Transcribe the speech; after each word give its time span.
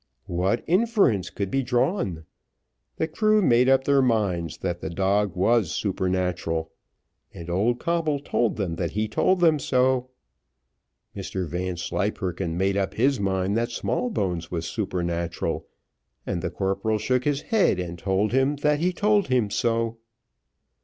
What 0.25 0.63
inference 0.65 1.29
could 1.29 1.51
be 1.51 1.61
drawn. 1.61 2.25
The 2.95 3.07
crew 3.07 3.39
made 3.39 3.69
up 3.69 3.83
their 3.83 4.01
minds 4.01 4.57
that 4.57 4.81
the 4.81 4.89
dog 4.89 5.35
was 5.35 5.71
supernatural; 5.71 6.71
and 7.35 7.51
old 7.51 7.79
Coble 7.79 8.19
told 8.19 8.55
them 8.55 8.77
that 8.77 8.93
he 8.93 9.07
told 9.07 9.41
them 9.41 9.59
so. 9.59 10.09
Mr 11.15 11.45
Vanslyperken 11.47 12.57
made 12.57 12.77
up 12.77 12.95
his 12.95 13.19
mind 13.19 13.55
that 13.57 13.69
Smallbones 13.69 14.49
was 14.49 14.65
supernatural, 14.65 15.67
and 16.25 16.41
the 16.41 16.49
corporal 16.49 16.97
shook 16.97 17.25
his 17.25 17.41
head, 17.53 17.79
and 17.79 17.99
told 17.99 18.31
him 18.31 18.55
that 18.55 18.79
he 18.79 18.91
told 18.91 19.27
him 19.27 19.51
so. 19.51 19.99